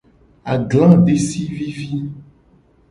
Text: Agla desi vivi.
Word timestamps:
Agla 0.53 0.89
desi 1.05 1.43
vivi. 1.55 1.99